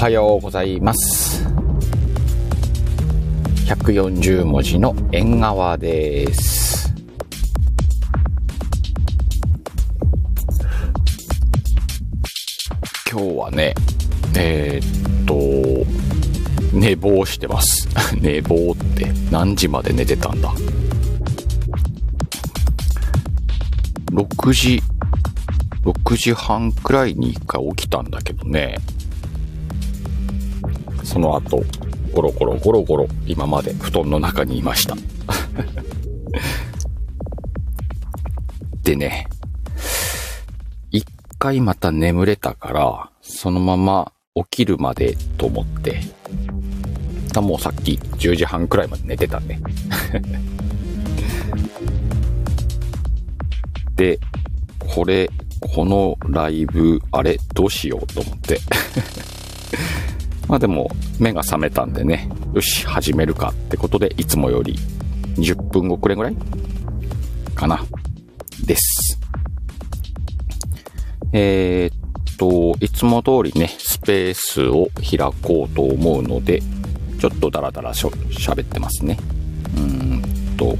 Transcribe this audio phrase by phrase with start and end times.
[0.00, 1.44] おはようございます。
[3.66, 6.90] 140文字の縁側です。
[13.12, 13.74] 今日はね
[14.38, 15.86] えー、っと
[16.74, 17.86] 寝坊してます。
[18.18, 20.50] 寝坊って何時まで寝てたんだ
[24.12, 24.82] ？6時
[25.84, 28.78] 6時半くらいに一回起きたんだけどね。
[31.10, 31.64] その後、
[32.12, 34.94] ゴロゴロゴロゴロ、今まで布団の中にいました。
[38.84, 39.26] でね、
[40.92, 41.04] 一
[41.36, 46.00] 回また眠れたから、そのまま起きるまでと思って、
[47.40, 49.60] もうさっき10時半くらいまで寝てたね。
[53.96, 54.20] で、
[54.78, 55.28] これ、
[55.74, 58.60] このライブ、あれ、どうしようと思って
[60.50, 64.76] まあでも、目が覚めたんでね、よし、始めるかってことで、いつもより
[65.36, 66.36] 20分遅れぐらい
[67.54, 67.86] かな。
[68.64, 69.16] です。
[71.32, 76.60] えー、っと、いつも通りね、スペースを開こうと思うので、
[77.20, 79.16] ちょっとダラダラしゃ喋ってますね。
[79.76, 80.76] うーんと、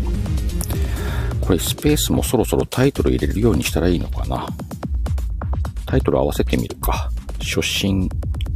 [1.41, 4.49] これスペースもそろそろタイトル入れるようにしたらいいのかな。
[5.87, 7.09] タイトル合わせてみるか。
[7.39, 8.09] 初心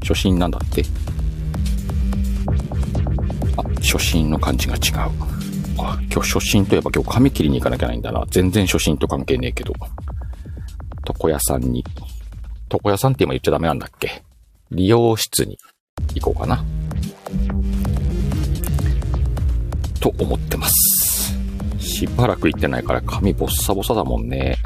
[0.05, 0.85] 初心なんだって、
[3.85, 5.11] 初心の感じが違う。
[5.79, 8.25] あ、今日初心といえば今日髪切りに行かなきゃないんだな。
[8.31, 9.75] 全然初心と関係ねえけど。
[11.07, 11.85] 床屋さんに。
[12.73, 14.23] 床屋さんって今言っちゃダメなんだっけ？
[14.71, 15.59] 理容室に
[16.15, 16.65] 行こうかな。
[20.01, 21.37] と思ってます。
[21.79, 24.57] しばらく行ってないから髪ボッサボサだもんね。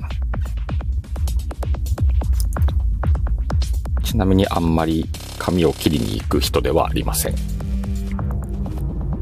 [4.04, 5.06] ちなみにあんまり
[5.38, 7.34] 髪を切りに行く人ではありません。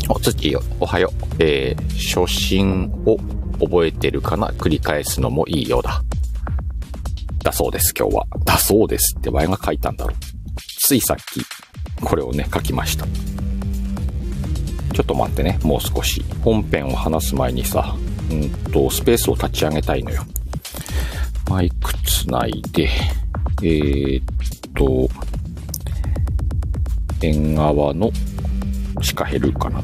[0.09, 1.43] お、土よ、おはよう。
[1.43, 3.17] えー、初心を
[3.59, 4.49] 覚えてるかな？
[4.51, 6.03] 繰り返すのもいいようだ。
[7.43, 8.27] だそうです、今日は。
[8.45, 10.17] だそうですって前が書いたんだろう。
[10.79, 11.41] ついさっき、
[12.05, 13.07] これをね、書きました。
[14.93, 16.25] ちょっと待ってね、もう少し。
[16.43, 17.97] 本編を話す前にさ、
[18.31, 20.23] うんと、スペースを立ち上げたいのよ。
[21.51, 22.89] マイクつないで、
[23.63, 24.23] えー、
[24.75, 25.09] と、
[27.21, 28.11] 縁側の
[29.03, 29.83] シカヘルかな。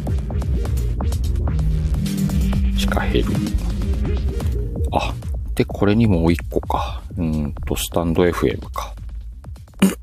[2.77, 3.29] シカヘル。
[4.93, 5.15] あ、
[5.55, 7.03] で、これにもう一個か。
[7.17, 8.95] うんと、スタンド FM か。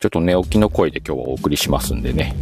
[0.00, 2.34] ちょっと寝起きの声で今日はお送りしますんでね。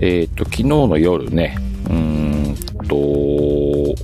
[0.00, 1.56] えっ、ー、と、昨日の夜ね、
[1.86, 2.56] うーん
[2.88, 3.94] と、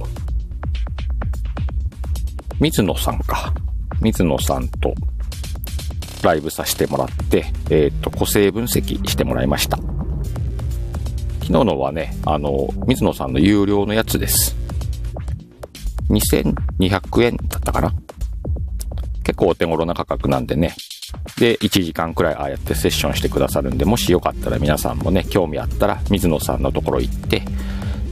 [2.60, 3.52] 水野さんか。
[4.00, 4.94] 水野さんと
[6.22, 9.78] ライブさせてもらって、えっ、ー、と、個性分析してもらいました。
[11.40, 14.56] 昨日のはね、あの、水野さんの有料のやつです。
[16.10, 17.92] 2200円だったかな？
[19.24, 20.74] 結構お手頃な価格なんでね。
[21.38, 27.42] で、1時間くらいああやってセッションしてくださるんで、もしよかったら皆さんもね、興味あったら水野さんのところ行って、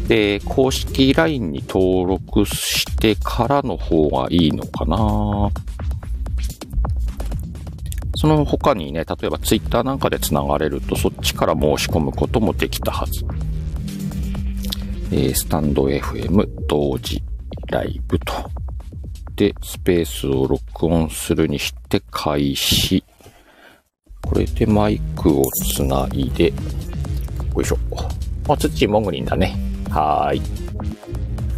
[0.09, 5.51] で、公式 LINE に登録してからの方がいいのかな
[8.17, 13.25] その他にね、例えば Twitter なんかで繋がれると、そっちから申し込むこともできたはず。
[15.13, 17.23] えー、スタンド FM 同時
[17.69, 18.51] ライブと。
[19.37, 23.05] で、スペースを録音するにして開始。
[24.23, 25.45] これでマイクを
[25.75, 26.49] つないで、
[27.55, 27.79] よいしょ。
[28.49, 29.55] あ、土もぐりんだね。
[29.91, 30.43] はーい。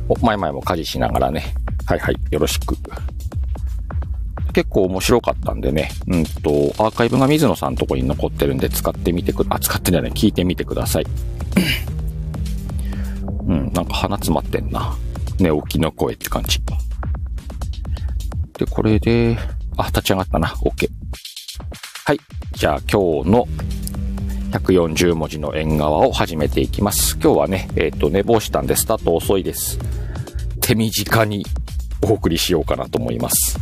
[0.08, 1.54] お、前々も家事しながらね。
[1.86, 2.76] はいはい、よろしく。
[4.52, 11.06] 結構面白かったんでね、うんと、アーカイブが水野さんのとこに残ってるんで使ってみてく、あ、使ってんじゃない、聞いてみてください。
[13.46, 14.96] うん、なんか鼻詰まってんな。
[15.38, 16.58] 寝起きの声って感じ。
[18.58, 19.38] で、これで、
[19.76, 20.48] あ、立ち上がったな。
[20.48, 20.88] OK。
[22.04, 22.20] はい。
[22.52, 23.46] じゃあ今日の
[24.50, 27.16] 140文字の縁側を始めていきます。
[27.22, 29.78] 今日はね、えっ、ー、と、寝坊したんでスタート遅いです。
[30.60, 31.46] 手短に
[32.02, 33.58] お送りしようかなと思います。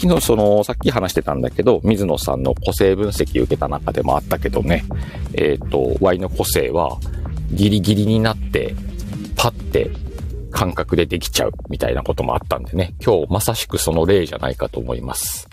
[0.00, 4.84] 昨日その、さっき話してたんだけど、水野さんの個性分析受けた中でもあったけどね、
[5.34, 6.98] えっ、ー、と、Y の個性は
[7.52, 8.74] ギリギリになって、
[9.36, 9.90] パッて
[10.50, 15.48] 感覚でできちゃうみたいなこともあったんでね、今日まさしくその例じゃないかと思います。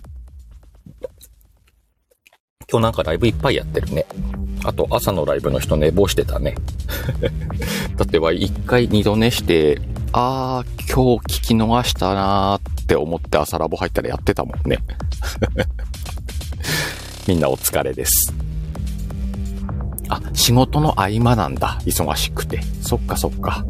[2.70, 4.06] 今日なんかライブいっぱいやってるね。
[4.64, 6.56] あと朝のライブの人寝坊してたね。
[7.96, 9.80] だっては一回二度寝して、
[10.12, 12.63] あー、今日聞き逃したなーっ
[12.94, 14.78] って思って朝ラボ入ったらやってたもんね。
[17.28, 18.32] みんなお疲れです。
[20.10, 21.80] あ、仕事の合間なんだ。
[21.86, 22.62] 忙しくて。
[22.82, 23.66] そっかそっか。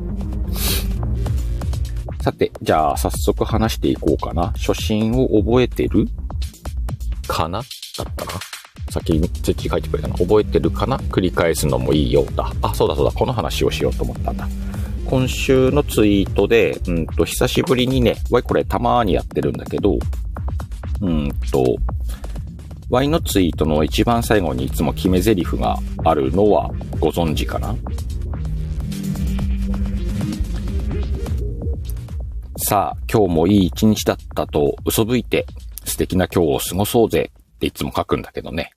[2.22, 4.48] さて、じゃあ早速話していこうかな。
[4.58, 6.10] 初心を覚えてる？
[7.28, 7.60] かな？
[7.60, 7.66] だ
[8.04, 8.32] ったな。
[8.90, 10.16] 先にツイッチ書いてくれたの。
[10.18, 10.98] 覚えてるかな？
[10.98, 12.52] 繰り返すのもいいようだ。
[12.62, 13.12] あ、そうだそうだ。
[13.12, 14.50] この話をしようと思ったんだ。
[15.14, 20.00] 今週のツイートで、うんと、久しぶりにね、わいこれたまーにやってるんだけど、
[21.02, 21.76] うんと、
[22.90, 27.76] Y のツイートの一番最後にいつも決め台詞があるのはご存知かな？
[32.58, 35.46] さあ、今日もいい一日だったと嘘吹いて
[35.86, 38.72] 素敵な今日を過ごそうぜっていつも書くんだけどね。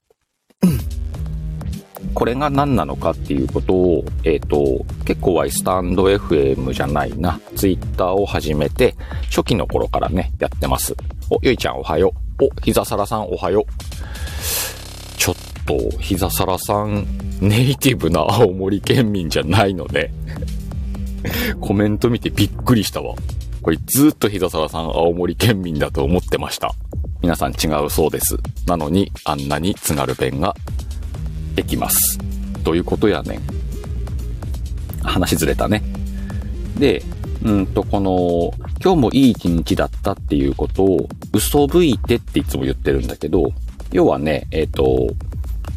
[2.16, 10.96] これが何なのかっていうことを、えっ、ー、と、結構はスタンド FM じゃないな、ツイッターを始めて、初期の頃からね、やってます。
[11.28, 12.44] お、ゆいちゃんおはよう。
[12.46, 15.18] お、ひざさらさんおはよう。
[15.18, 15.34] ちょっ
[15.66, 17.06] と、ひざさらさん、
[17.42, 20.10] ネイティブな青森県民じゃないので
[21.60, 23.14] コメント見てびっくりしたわ。
[23.60, 26.72] これずっとひざさらさん青森県民だと思ってました。
[27.20, 28.38] 皆さん違うそうです。
[28.66, 30.54] なのに、あんなに津軽弁が
[31.56, 32.18] できます。
[32.62, 33.40] どういうことやねん。
[35.02, 35.82] 話ずれたね。
[36.78, 37.02] で、
[37.42, 43.52] うんと、この、今日もいい一日だったっていうことを、嘘吹いてっていつも言ってるんだけど、
[43.92, 45.08] 要はね、えっ、ー、と、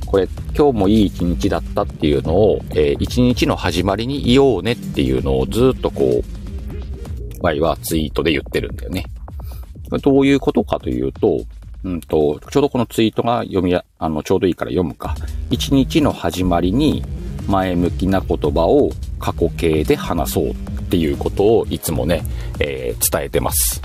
[0.05, 0.27] これ、
[0.57, 9.05] 今日もいい一日だったっていうのを、えー、一日の始まりに言おうねっていうのをずっとこう、Y はツイートで言ってるんだよね。
[10.03, 11.41] どういうことかというと、
[11.83, 15.15] うんと、ちょうどこのツイートが読みや、あの、ちょうどいいから読むか。
[15.49, 17.03] 一日の始まりに
[17.47, 20.55] 前向きな言葉を過去形で話そうっ
[20.89, 22.23] ていうことをいつもね、
[22.59, 23.81] えー、伝えてます。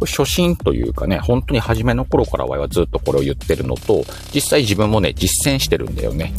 [0.00, 6.32] 初心というかね、本当に初めの頃から我はずっとこれを言ってるのと、実際自分もね、実践してるんだよね。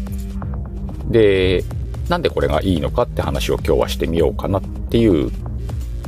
[1.09, 1.63] で、
[2.07, 5.31] なんでこれがいいのかって話を今日はしてみようかなっていう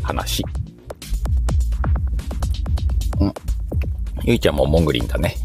[0.04, 0.44] 話。
[4.24, 5.36] ゆいちゃんもモングリンだね。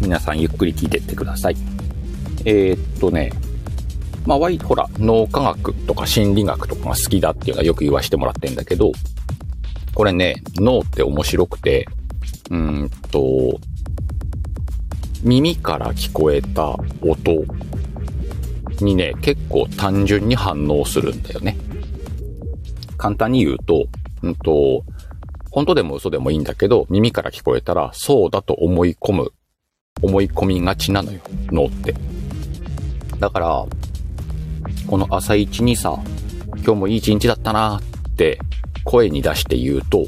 [0.00, 1.56] 皆さんゆっくり聞いてってください。
[2.44, 3.32] えー、っとね、
[4.26, 8.90] まあ、ほら、脳科学とか心理学とかが好きだっていうのはよく言わしてもらってんだけど、
[9.94, 11.86] これね、脳って面白くて、
[12.50, 13.60] うんと、
[15.22, 16.70] 耳から聞こえた
[17.00, 17.44] 音
[18.80, 21.56] にね、結構単純に反応するんだよね。
[22.98, 23.86] 簡単に言うと、
[24.22, 24.84] うんと、
[25.56, 29.32] 本当でも嘘でもいいんだけど、耳から聞こえたら、そうだと思い込む、
[30.02, 31.94] 思い込みがちなのよ、脳って。
[33.18, 33.66] だから、
[34.86, 35.98] この朝一にさ、
[36.56, 37.82] 今日もいい一日だったなっ
[38.16, 38.38] て
[38.84, 40.04] 声に出して言うと、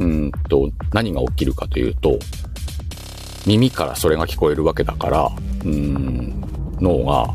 [0.00, 2.18] うんと、何が起きるかというと、
[3.46, 5.30] 耳からそれが聞こえるわけだから、
[5.64, 6.44] うん、
[6.78, 7.34] 脳が、あ、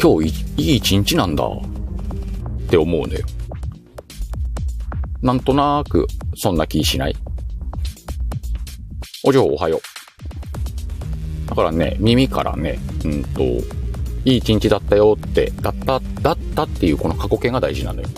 [0.00, 3.26] 今日いい一日なんだって思うのよ。
[5.24, 6.06] なんとなく、
[6.36, 7.16] そんな気しない
[9.24, 11.48] お嬢おはよう。
[11.48, 13.42] だからね、耳からね、うんと、
[14.26, 18.08] いい一日だったよって、だった、だったっていうこの過去形が大事なのよ。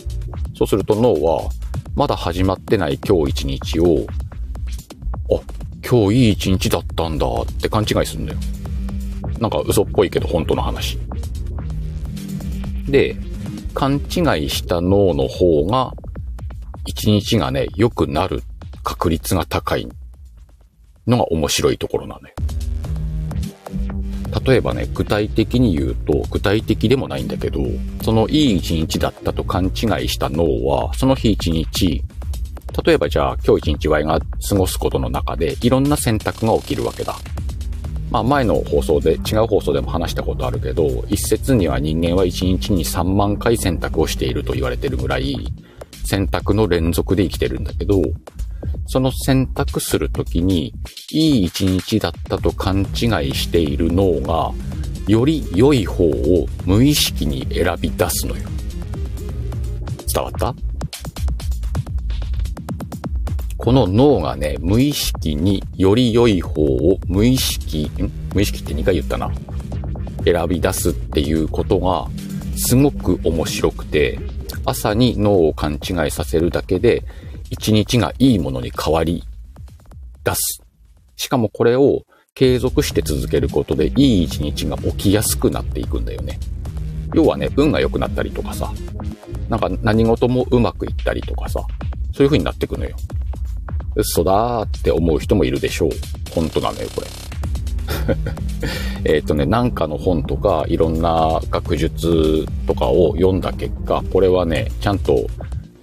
[0.56, 1.48] そうすると脳は、
[1.94, 4.04] まだ始まってない今日一日を、
[5.30, 5.40] あ、
[5.88, 8.38] 今日いい一日だったんだって勘違いするんだよ。
[9.38, 10.98] なんか嘘っぽいけど本当の話。
[12.88, 13.14] で、
[13.74, 15.92] 勘違いした脳の方が
[16.86, 18.42] 一日がね、良くなる
[18.82, 19.88] 確率が高い
[21.06, 22.34] のが面白いところなのよ。
[24.44, 27.60] 例えばね、具体的に言うと、具体的でもないんだけど、
[28.02, 29.72] そのいい一日だったと勘違い
[30.08, 32.02] した脳は、その日一日、
[32.84, 37.16] 例えばじゃあ今日一日 Y が過ごすことの中でいろんな選択が起きるわけだ。
[38.10, 45.52] まあ前の放送で、違う放送でも話したことあるけど、一説には人間は一日に3万回選択をしていると言われてるぐらい、
[46.06, 48.00] 選択の連続で生きてるんだけど、
[48.86, 50.72] その選択するときに、
[51.10, 52.86] いい一日だったと勘違い
[53.34, 54.52] している脳が、
[55.08, 58.48] より良い方を無意識に選び出すのよ。
[60.12, 60.54] 伝わった？
[63.58, 68.12] この脳がね、無意識により良い方を無意識、ん？
[68.32, 69.32] 無意識って2回言ったな。
[70.24, 72.08] 選び出すっていうことが、
[72.56, 74.18] すごく面白くて、
[74.66, 77.04] 朝に脳を勘違いさせるだけで、
[77.50, 79.24] 一日がいいものに変わり
[80.24, 80.60] 出す。
[81.16, 82.02] しかもこれを
[82.34, 86.38] 継続して続けることで、いい一日が起きやすくなっていくんだよね。
[87.14, 88.70] 要はね、運が良くなったりとかさ、
[89.48, 91.60] なんか何事もうまくいったりとかさ、
[92.12, 92.96] そういう風になっていくのよ。
[93.94, 95.90] 嘘だーって思う人もいるでしょう。
[96.34, 97.06] 本当なのよ、これ。
[99.04, 105.26] えっとね、なんかの本とか、いろんな学術とかを読んだ結果、これはね、ちゃんと、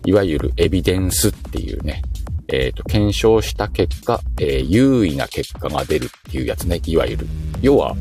[0.05, 2.01] いわゆるエビデンスっていうね、
[2.49, 7.27] えっ、ー、と、検証した結果、えー、優位な結果が出るっていうやつね、いわゆる。
[7.61, 7.95] 要は、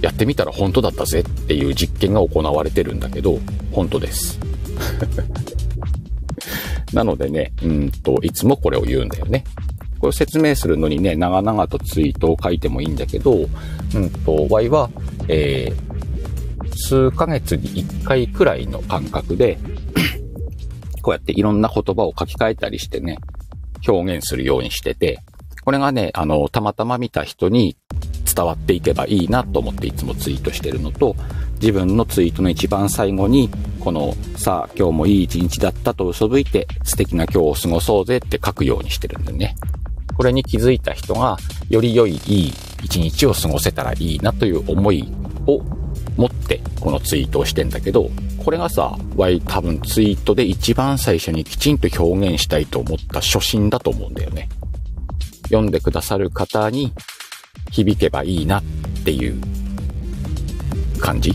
[0.00, 3.38] やってみたら本当だったぜっていう実験が行われてるんだけど、
[3.72, 4.38] 本当です。
[6.92, 9.44] なのでね、うんと、いつもこれを言うんだよね。
[10.00, 13.48] これ説明するのにね、長々とツイートを書いてもいいんだけど、
[13.94, 14.90] うんと、Y は、
[15.28, 19.58] えー、数ヶ月に1回くらいの感覚で
[21.02, 23.18] こうやっていろんな言葉を書き換えたりしてね、
[23.86, 25.20] 表現するようにしてて、
[25.64, 27.76] これがね、あの、たまたま見た人に
[28.34, 31.16] 伝わっていけばいいなと思っていつもツイートしてるのと、
[31.60, 33.50] 自分のツイートの一番最後に、
[33.80, 39.56] この、さあ、今日もいい一日だったと嘘吹いて、素敵な今日を過ごそうぜって書くようにしてるんでね。
[40.18, 41.36] これに気づいた人が、
[41.70, 45.08] より良いいい一日を過ごせたらいいなという思い
[45.46, 45.62] を
[46.16, 48.10] 持って、このツイートをしてんだけど、
[48.44, 54.48] これがさ、Y 多分ツイートで一番最初にきちんと表現したいと思った初心だと思うんだよね。
[55.44, 56.92] 読んでくださる方に
[57.70, 58.62] 響けばいいなっ
[59.04, 59.40] ていう
[60.98, 61.32] 感じ。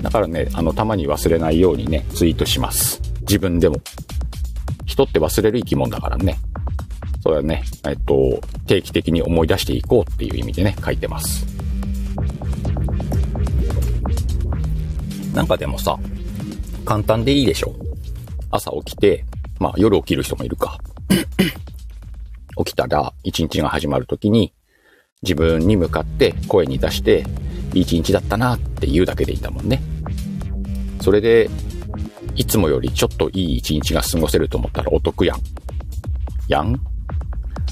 [0.00, 3.02] だからね、あの、たまに忘れないようにね、ツイートします。
[3.22, 3.80] 自分でも。
[4.86, 6.38] 人って忘れる生き物だからね。
[7.20, 11.46] それはね、えっと、定期的に思い出していこうっていう意味でね、書いてます。
[15.34, 15.98] なんかでもさ、
[16.84, 17.74] 簡単でいいでしょ。
[18.50, 19.24] 朝起きて、
[19.58, 20.78] まあ夜起きる人もいるか。
[22.56, 24.52] 起きたら一日が始まるときに
[25.22, 27.24] 自分に向かって声に出して
[27.72, 29.82] いい一日だったなって言うだけでいいんだもんね。
[31.00, 31.48] それで、
[32.34, 35.38] いつもよりちょっといい一日が過ごせると思ったらお得やん。
[36.48, 36.80] やん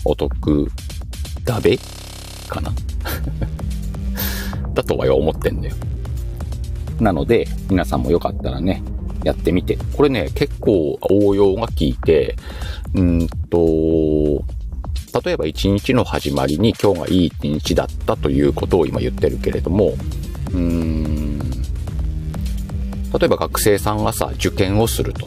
[0.07, 0.71] お得
[1.45, 1.79] だべ
[2.49, 2.73] かな？
[4.75, 5.75] だとは思ってんだよ。
[7.01, 8.83] なので、皆さんもよかったらね、
[9.25, 9.79] やってみて。
[9.97, 12.37] これね、結構応用が効いて、
[12.95, 14.45] うんと、
[15.25, 19.95] 例えば一日の始まりに今日がいい一日だったということを今言ってるけれども、
[20.53, 25.27] うーん、例えば学生さんがさ、受験をすると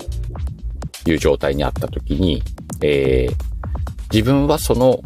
[1.09, 2.43] いう状態にあった時に、
[2.81, 3.49] えー、
[4.12, 5.01] 自分はその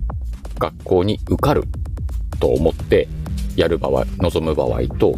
[0.58, 1.64] 学校に受かる
[2.40, 3.08] と思って
[3.56, 5.18] やる場合、望む場合と、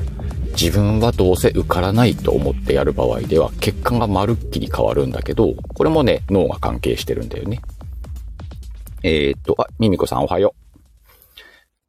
[0.59, 7.61] 自分はどうせ受からないと思ってやる場合では結果がまるっきり変わるんだけど、これもね、脳が関係してるんだよね。
[9.03, 10.55] えー、っと、あ、ミミコさんおはよ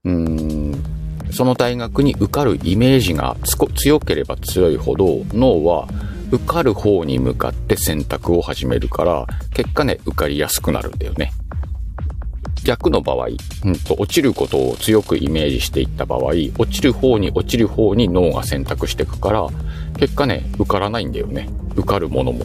[0.04, 0.10] う。
[0.10, 0.84] うーん、
[1.32, 3.36] その大学に受かるイメージが
[3.74, 5.88] 強ければ強いほど脳は
[6.30, 11.32] 受かる方に向かって選択を始めるから、結果ね、受かりやすくなるんだよね。
[12.66, 13.28] 逆の場合、
[13.64, 19.46] うんと、落ちることを強くイメージしていった場合、落ちる方に落ちる方に脳が選択していくから、
[19.98, 21.48] 結果ね、受からないんだよね。
[21.76, 22.44] 受かるものも。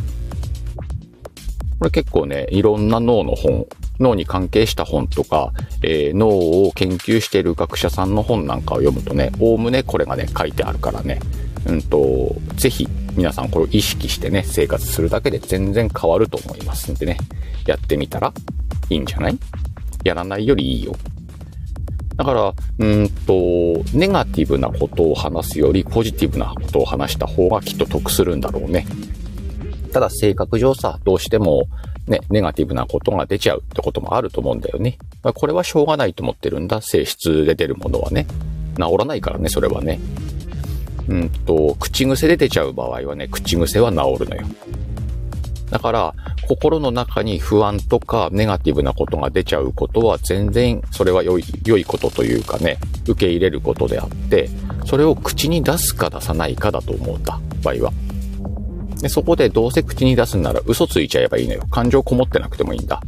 [1.80, 3.66] これ結構ね、いろんな脳の本、
[4.00, 11.20] 脳に関係した本とか、えー、脳を研究している学者さんの本なんかを読むとね、おおむねこれがね、書いてあるからね、
[11.66, 17.18] うんと、ぜひ皆さんこれを意識してね、生活するだけで全然変わると思いますんでね、
[17.66, 18.32] やってみたら
[18.92, 19.40] いいんじゃない？
[20.04, 20.96] やらないよりいいよ。
[22.18, 28.86] だから、うんと、ネガティブなことを話すよりポジティブなことを話した方がきっと得するんだろうね。
[29.92, 31.68] ただ性格上さ、どうしても
[32.08, 34.98] ね、ネガティブなことが出ちゃうってこともあると思うんだよね。
[35.24, 36.82] ま、これはしょうがないと思ってるんだ。
[36.82, 38.26] 性質で出るものはね。
[38.78, 40.00] 治らないからね、それはね。
[41.08, 44.44] うんと、口癖で出ちゃう場合はね、口癖は治るのよ。
[45.72, 46.14] だから、
[46.48, 54.50] 心の中に不安とかネガティブなことが出ちゃうことは全然それは良い、良いことというかね、受け入れることであって、
[54.86, 57.94] それを口に出すか出さないかだと思うんだ、場合は。
[59.02, 61.64] で、そこでどうせ口に出すんなら嘘ついちゃえばいいのよ。
[61.72, 63.02] 感情こもってなくてもいいんだ。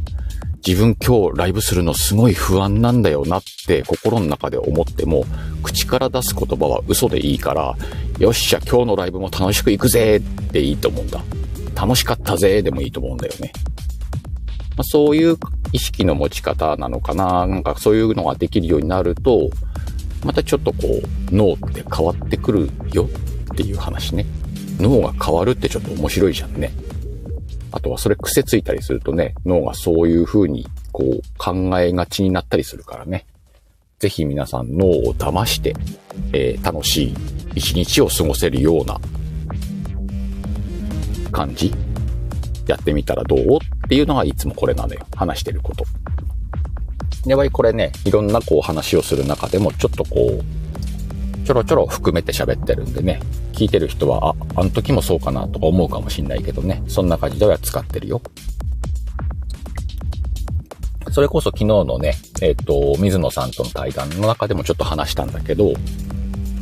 [0.66, 5.26] 自分今日ライブするのすごい不安なんだよなって心の中で思っても、
[5.62, 7.76] 口から出す言葉は嘘でいいから、
[8.18, 11.22] よっしゃ今日のライブも楽しく行くぜっていいと思うんだ。
[11.74, 13.52] 楽しかったぜでもいいと思うんだよね。
[14.76, 15.36] まあ、そういう
[15.72, 17.46] 意識の持ち方なのかな。
[17.46, 19.50] なんかそういうのができるようになると、
[20.24, 23.08] またちょっとこう、脳って変わってくるよ
[23.52, 24.26] っていう話ね。
[24.78, 26.72] 脳が変わるってちょっと面白いじゃんね。
[27.70, 33.26] あとはそれ癖ついたりするとね、脳がそういう風にこう考えがちになったりするからね。
[33.98, 35.74] ぜひ皆さん脳を騙して、
[36.32, 37.14] えー、楽しい
[37.54, 39.00] 一日を過ごせるような
[41.34, 41.74] 感じ？
[42.66, 43.38] やってみたらどう？
[43.38, 45.04] っていうのがいつもこれなのよ。
[45.14, 45.84] 話してること。
[47.26, 53.20] で、わいこれね、いろんなこう話をする中でも、ちょっとこう、ちょろちょろ含めて喋ってるんでね、
[53.52, 58.22] 聞いてる人は、あ、あの時もそうかなとか思うかもしんないけどね、そんな感じでは使ってるよ。
[61.10, 65.74] それこそ昨日のね、えっ、ー、と、水野さんとの対談の中でもちょっと話したんだけど、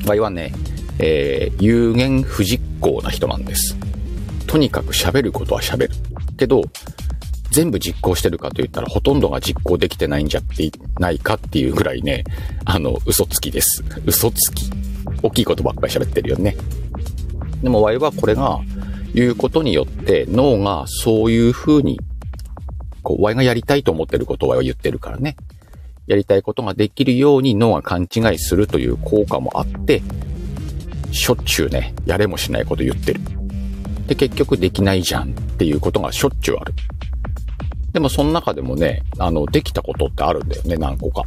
[0.07, 0.53] わいはね、
[0.99, 3.77] えー、有言不実行な人なんです。
[4.53, 5.91] とにかく喋ることは喋る。
[6.37, 6.63] けど、
[7.51, 12.25] 全部実行してるかと言ったらほとんどが実行できてないんじゃってないかっていうぐらいね、
[12.67, 13.83] あの、嘘つきです。
[14.05, 14.71] 嘘つき。
[15.23, 16.55] 大きいことばっかり喋ってるよね。
[17.63, 18.61] でも、ワイはこれが
[19.15, 21.99] 言うことによって脳がそういう風に、
[23.03, 25.35] こう、ワイがやりたいと思ってることは言ってるからね。
[26.07, 30.03] やりたいことができるように脳が勘違いするという効果もあって、
[31.11, 33.42] しょっちゅうね、やれもしないこと言ってる。
[34.07, 36.75] で、結局できないじゃんっていうことがしょっちゅうある。
[37.93, 41.25] でもその中でもね、あの、できたことってあるんだよね、何個か。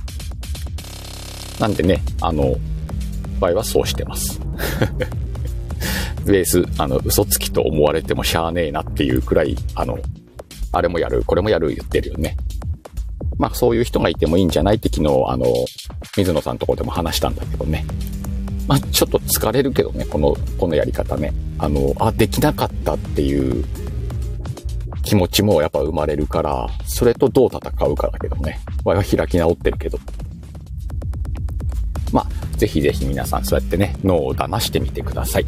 [1.59, 2.55] なんでね、あの、
[3.39, 4.39] 場合はそうしてます。
[6.25, 9.99] ベース、あの、嘘つきと思われてもしゃあねえなっていうくらい、あの、
[10.71, 12.35] あれもやる、これもやる言ってるよね。
[13.37, 15.45] まあそういう人がいてもいいんじゃないって昨日、あの、
[16.17, 17.85] 水野さんとこでも話したんだけどね。
[18.67, 21.33] まあちょっと疲れるけどね、この、このやり方ね。
[21.57, 23.63] あの、あ、できなかったっていう
[25.03, 28.59] 気持ちもやっぱ生まれるから、それとどう戦うかだけどね。
[28.83, 29.99] 我は開き直ってるけど。
[32.11, 35.45] まあ、ぜひぜひ皆さんそうやってね、脳を騙してみてください。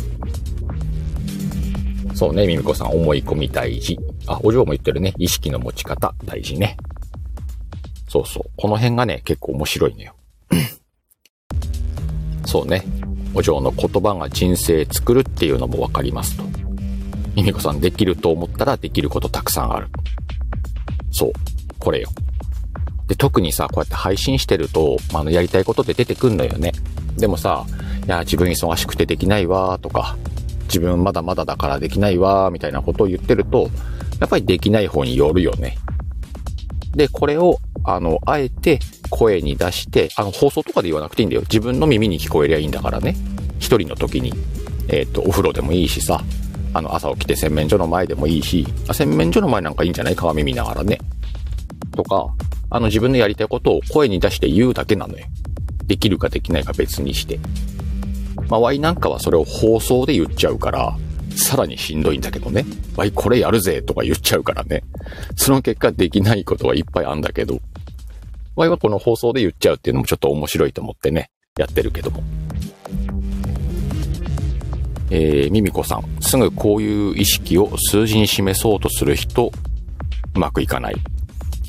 [2.14, 3.98] そうね、ミミコさん、思い込み大事。
[4.28, 5.14] あ、お嬢も言ってるね。
[5.18, 6.78] 意識の持ち方大事ね。
[8.10, 8.50] そうそう。
[8.58, 10.16] この辺がね、結構面白いのよ。
[12.46, 12.84] そうね。
[13.34, 16.44] お嬢の言葉が人生作るっていうのもわかりますと。
[17.36, 19.88] ミミコさんできると思ったらできることたくさんある。
[21.12, 21.32] そう。
[21.78, 22.10] これよ。
[23.08, 26.74] で、特にさ、こうやって配信してると、まあ、の、やりたいことって出てくんのよね。
[27.18, 27.66] でもさ、
[28.06, 30.18] いや、自分忙しくてできないわ、とか、
[30.64, 33.70] 自分まだまだだからできないわ、みたいなことを言ってると、
[34.20, 35.78] やっぱりできない方によるよね。
[36.98, 38.80] で、これを、あの、あえて
[39.12, 41.42] 声に出して、あの、放送とかで言わなくていいんだよ。
[41.44, 43.16] 自分の耳に聞こえりゃいいんだからね。
[43.60, 44.34] 一人の時に、
[44.90, 46.24] えっ、ー、と、お風呂でもいいしさ、
[46.74, 50.16] あの、朝起きて洗面所の前でもいいし、洗面所の前なんかいいんじゃない？
[50.16, 50.98] 鏡見ながらね。
[51.96, 52.34] とか、
[52.72, 55.26] あの自分のやりたいことを声に出して言うだけなのよ。
[55.86, 57.40] できるかできないか別にして。
[58.50, 60.98] まあ、ワイなんかはそれを放送で言っちゃうから、
[61.38, 62.66] さらにしんどいんだけどね。
[62.96, 64.84] ワイこれやるぜとか言っちゃうからね。
[65.36, 67.60] その結果できないことはいっぱいあんだけど、
[68.56, 72.24] ワイはこの放送で言っちゃうっていうのもちょっと面白いと思ってね、やってるけども。
[75.10, 79.52] えー、ミミコさん、すぐこういう意識を数字に示そうとする人、
[80.36, 80.96] うまくいかない。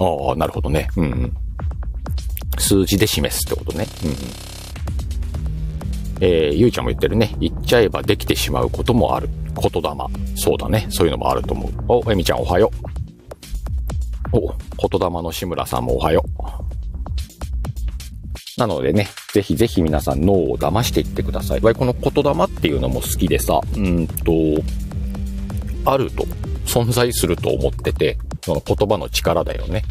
[0.00, 0.88] ああ、なるほどね。
[0.96, 1.36] うん、うん。
[2.58, 3.86] 数字で示すってことね。
[4.02, 4.16] うん、うん。
[6.20, 7.36] えー、ゆいちゃんも言ってるね。
[7.38, 9.28] 言っちゃえばできてしまうこともある。
[9.58, 9.90] 言霊。
[10.36, 10.86] そうだね。
[10.90, 11.72] そういうのもあると思う。
[11.88, 12.70] お、えみちゃんおはよ
[14.32, 14.36] う。
[14.36, 14.40] お、
[14.88, 16.68] 言霊の志村さんもおはよう。
[18.58, 21.60] なのでね、ぜひぜひ皆さん脳を騙していってください。
[21.60, 24.32] この言霊っていうのも好きでさ、うんと、
[25.84, 26.24] あると、
[26.66, 29.84] 存在すると思ってて、その言葉の力だよね。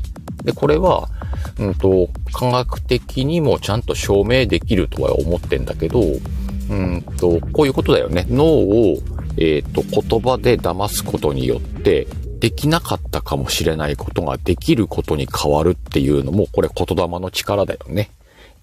[0.43, 1.09] で、これは、
[1.59, 6.01] うんと、科学的にもちゃんと証明できるとは思ってんだけど、
[6.69, 8.25] うんと、こういうことだよね。
[8.29, 8.97] 脳を、
[9.37, 12.07] えっ、ー、と、言葉で騙すことによって、
[12.39, 18.11] できなかったかもしれないことができることに変わるっていうのも、これ言霊の力だよね。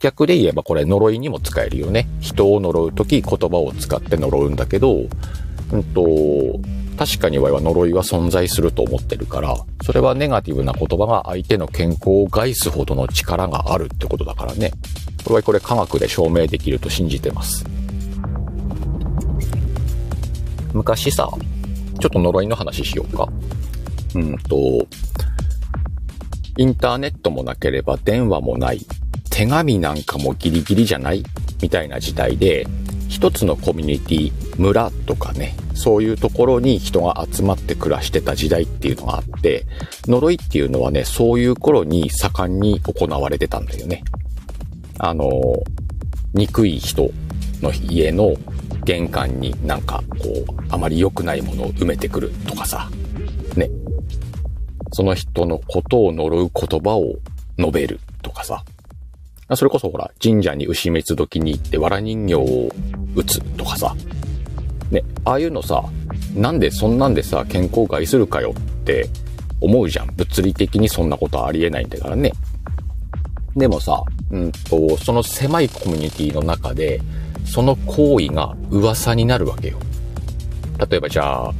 [0.00, 2.08] 逆で言えばこれ呪いにも使えるよね。
[2.20, 5.06] 人を呪うとき言葉を使って呪うんだけど、
[5.72, 6.04] うんと、
[6.98, 14.72] 確かに我々は呪いは存在すると思ってるから、それはネガティブな言葉が相手の健康を害すほどの力があるってことだからね。
[15.24, 17.64] これはこれ科学で証明できると信じてます。
[20.74, 21.30] 昔さ、
[22.00, 23.28] ちょっと呪いの話しようか。
[24.14, 24.86] うんと、
[26.58, 28.84] インターネットもなければ電話もない
[29.30, 31.24] 手紙なんかもギリギリじゃない
[31.60, 32.66] みたいな時代で、
[33.08, 39.66] 一つのコミュニティ、村とかね、そういうところに人が集まって暮らしてた時代っていうのがあって、
[40.06, 44.02] 呪いっていうのはね、そういう頃に盛んに行われてたんだよね。
[44.98, 45.30] あの、
[46.32, 47.10] 憎い人
[47.60, 48.36] の家の
[48.84, 52.90] 玄関になんかこう、あまり良くないものを埋めてくるとかさ、
[53.56, 53.70] ね。
[54.92, 57.16] その人のことを呪う言葉を
[57.58, 58.64] 述べるとかさ、
[59.56, 62.70] それこそほら、神社に牛滅時に行って藁人形を
[63.14, 63.94] 打つとかさ。
[64.90, 65.84] ね、ああいうのさ、
[66.34, 69.08] なんでそんなんでさ、健康害するかよって
[69.60, 70.14] 思うじゃん。
[70.14, 72.32] 物理的にそんなことはありえないんだからね。
[73.56, 77.00] でもさ、うんと、その狭いコミュニティの中で、
[77.44, 79.78] その行為が噂になるわけよ。
[80.90, 81.52] 例えばじゃあ、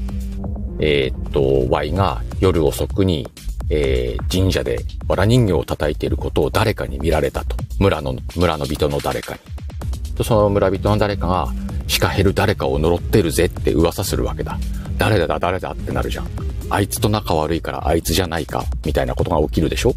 [0.81, 3.29] えー、っと、Y が夜遅くに、
[3.71, 7.57] えー、神社で藁人形を叩いていることを誰かに見られたと。
[7.79, 10.25] 村の、村の人の誰かに。
[10.25, 11.49] その村人の誰かが、
[11.87, 14.59] シカヘル誰かを呪ってるぜって噂するわけだ。
[14.99, 16.29] 誰だ誰だってなるじゃん。
[16.71, 19.95] あいつと仲悪いからあいつじゃないか、みたいなことが起きるでしょ？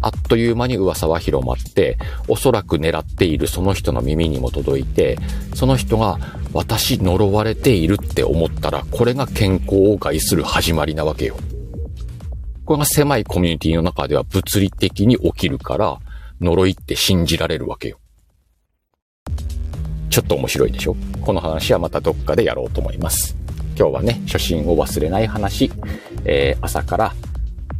[0.00, 5.18] あっという間に噂は広まって、おそらく狙っているその人の耳にも届いて、
[5.54, 6.18] その人が
[6.52, 11.36] 私呪われているって思ったら、これが健康を害する始まりなわけよ。
[12.64, 15.98] これが狭いコミュニティの中では物理的に起きるから、
[16.40, 17.98] 呪いって信じられるわけよ。
[20.08, 20.96] ちょっと面白いでしょ？
[21.20, 23.36] この話はまたどっかでやろうと思います。
[23.78, 25.70] 今日はね、初心を忘れない話、
[26.24, 27.12] えー、朝から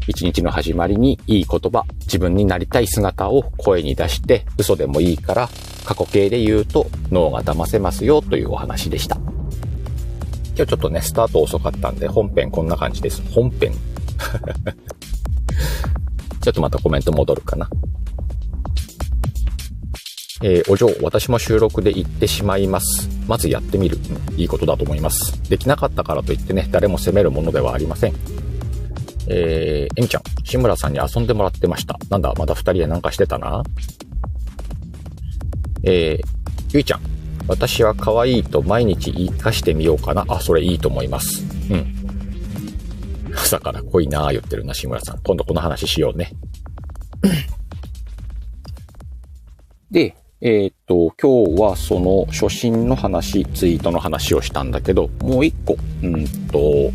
[0.06, 5.48] 一日の始まりにいい言葉、自分になりたい姿を声に出して嘘でもいいから
[5.86, 9.16] 過去形で言うと脳が騙せますよというお話でした。
[10.54, 13.22] 今日ちょっとね、スタート遅かったんで本編こんな感じです。
[13.32, 13.72] 本編
[16.42, 17.70] ちょっとまたコメント戻るかな。
[20.42, 23.08] えー、お嬢、私も収録で行ってしまいます。
[23.26, 23.98] まずやってみる。
[24.30, 25.40] うん、いいことだと思います。
[25.48, 28.14] できなかったからといってね、誰も責めるものではありません。
[29.28, 31.98] えー、えみちゃん、志村さんに遊んでもらってました。
[32.10, 33.62] なんだ、まだ二人でなんかしてたな？
[35.84, 36.26] えー、
[36.72, 37.00] ゆいちゃん、
[37.48, 40.24] 私は可愛いと毎日言い聞かしてみようかな。
[40.28, 41.42] あ、それいいと思います。
[41.70, 41.96] うん。
[43.34, 45.22] 朝から濃いなぁ言ってるな、志村さん。
[45.22, 46.32] 今度この話しようね。
[49.90, 50.14] で、
[50.48, 56.92] えー、っと、今日はその初心の話、ツイートの話をしたんだけど、もう一個、うんと、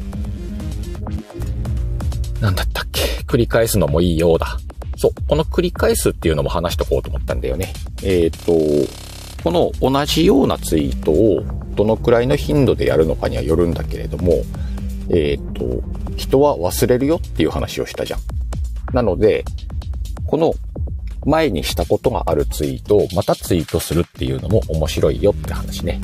[2.39, 3.01] なんだったっけ？
[3.27, 4.57] 繰り返すのもいいようだ。
[4.95, 7.73] そう、この繰り返すっていうのも話しとこうと思ったんだよね。
[8.03, 11.43] えー、っと、この同じようなツイートを
[11.75, 14.31] どのくらいの頻度でやるのかにはよるんだけれども、
[15.09, 15.83] えー、っと、
[16.15, 18.21] 人は忘れるよっていう話をしたじゃん。
[18.93, 19.43] なので、
[20.25, 20.53] この
[21.25, 26.01] 前にしたことがあるツイートをまたツイートするっていうのも面白いよって話ね。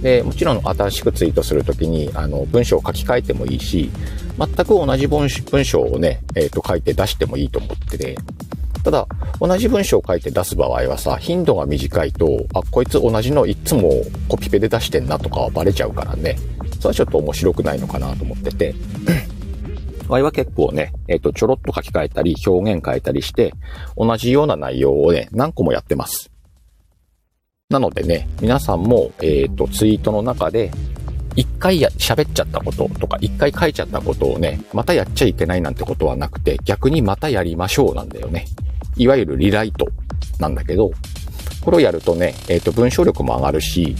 [0.00, 3.90] で、もちろん新しくツイートするときに、あの、文章を書き換えてもいいし、
[4.38, 8.16] 全く同じ文章をね、えっ、ー、と、書いて出してもいいと思ってて、
[8.84, 9.08] ただ、
[9.40, 13.90] 同じ文章を書いて出す場合はさ、頻度が短いと、あ、こいつ同じのいつも
[14.28, 16.36] コピペで出してんなとかはバレちゃうからね、
[16.78, 18.74] それはちょっと面白くないのかなと思ってて、
[20.06, 23.52] 場合は結構ね、えっ、ー、と、ちょろっと書き換えたり、表現変えたりして、
[23.96, 26.30] 同じような内容をね、何個もやってます。
[27.68, 30.70] なのでね、皆さんも、えっ、ー、と、ツイートの中で、
[31.34, 38.46] 一回や、喋っちゃったこととか、一回書いちゃったことをね、またやっちゃいけないなんてことはなくて、逆にまたやりましょうなんだよね。
[38.96, 39.86] いわゆるリライト
[40.38, 40.92] なんだけど、
[41.62, 43.96] これをやるとね、えっ、ー、と、文章力も上がるし、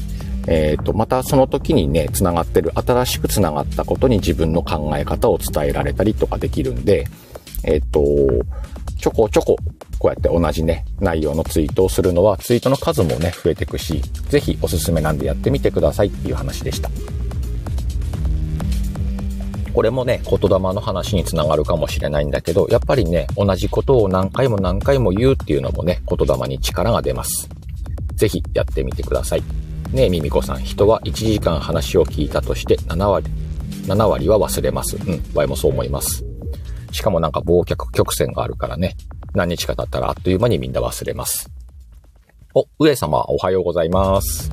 [0.46, 7.06] えっ、ー、と、またその時にね、繋がってる、新しく繋がったことに自分の考え方を伝えられたりとかできるんで、
[7.64, 8.00] えっ、ー、と、
[8.98, 9.56] ちょこちょこ、
[9.98, 16.90] こうやって同じね、内容のツイートをするのは、ツイートの数もね、増えていくし、ぜひおすすめなんでやってみてくださいっていう話でした。
[19.76, 27.48] これもね、言霊の話につながるかもしれないんだけど、やっぱりね、同じことを何回も何回も言うっていうのもね、言霊に力が出ます。
[28.14, 29.65] ぜひやってみてください。
[29.96, 33.26] ねえ、ミミコさん、人は1時間話を聞いたとして7割、
[33.86, 34.98] 7割は忘れます。
[34.98, 36.22] うん、場合もそう思います。
[36.92, 38.94] しかもなんか忘却曲線があるからね、
[39.32, 41.50] 何日か経ったらあっという間にみんな忘れます。
[42.52, 44.52] お、上様、おはようございます。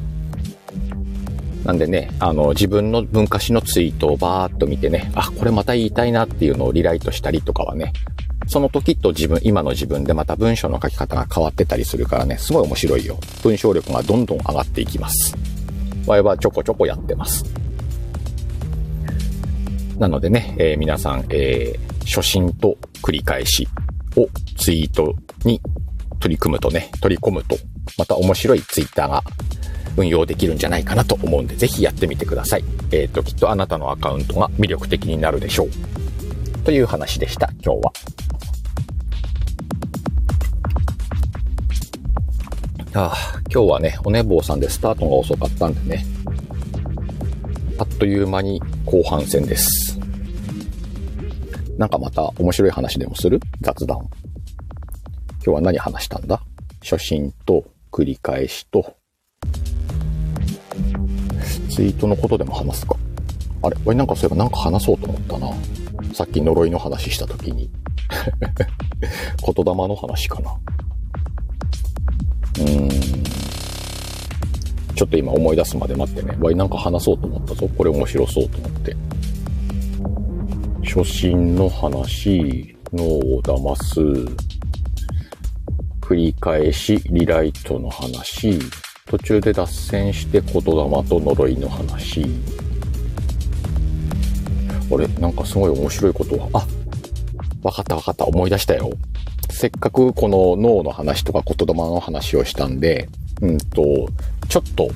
[1.66, 7.92] なんでね、あの、自分の昔のツイートをバーっと見てね、あ、これまた言いたいなっていうのをリライトしたりとかはね、
[8.48, 13.18] その時と自分、今の自分でまた文章の書き方が変わってたりするからね、すごい面白いよ。
[13.42, 15.36] 文章力がどんどん上がっていきます。
[16.06, 17.46] 我々はちょこちょこやってます。
[19.98, 23.68] なのでね、えー、皆さん、えー、初心と繰り返し
[24.18, 24.28] を
[24.58, 25.62] ツイートに
[26.20, 27.58] 取り組むとね、取り込むと、
[27.98, 29.24] また面白いツイッターが
[29.96, 32.64] 運用できるんじゃないかなと思うんで、ぜひやってみてください。
[32.92, 35.70] えっ、ー、と、きっとあなたのアカウントが魅力的になるでしょう。
[36.63, 37.93] という話でした、今日は。
[42.95, 46.06] ああ、今日はね、お寝坊さんでスタートが遅かったんでね、
[47.80, 49.99] あっという間に後半戦です。
[51.78, 53.39] なんかまた面白い話でもする？
[53.62, 53.97] 雑談。
[53.97, 54.10] 今
[55.45, 56.41] 日は何話したんだ？
[56.82, 58.95] 初心と繰り返しと、
[61.69, 62.95] ツイートのことでも話すか。
[63.63, 66.13] あれ俺なんかそういえばなんか話そうと思ったな。
[66.13, 67.69] さっき呪いの話した時に。
[69.45, 70.52] 言霊の話かな。
[72.60, 72.89] うーん。
[74.95, 76.38] ちょっと今思い出すまで待ってね。
[76.39, 77.69] わい、なんか話そうと思ったぞ。
[77.78, 78.95] これ面白そうと思って。
[80.84, 83.99] 初心の話、脳を騙す、
[86.02, 88.60] 繰り返しリライトの話、
[89.08, 92.26] 途中で脱線して言霊と呪いの話。
[94.96, 96.68] あれなんかすごい面白いことは、あ、
[97.64, 98.92] わかったわかった、思い出したよ。
[99.50, 103.08] せっかくこの脳の話とか言霊の話をしたんで、
[103.42, 104.08] うんと、
[104.50, 104.90] ちょっと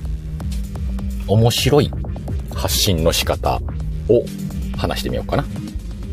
[1.28, 1.92] 面白い
[2.54, 3.62] 発信の仕方
[4.10, 4.24] を
[4.78, 5.46] 話してみようかな。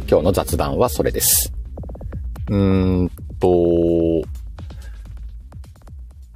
[0.08, 1.52] 今日の雑談はそれです。
[2.48, 4.26] うーんと、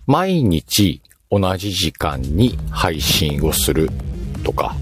[0.07, 3.91] 毎日同じ時間に配信をする
[4.43, 4.75] とか、